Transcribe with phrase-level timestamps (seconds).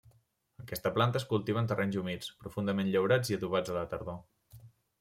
[0.61, 4.21] Aquesta planta es cultiva en terrenys humits, profundament llaurats i adobats a la tardor.